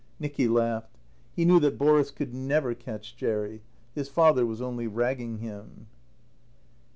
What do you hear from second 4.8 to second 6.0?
ragging him.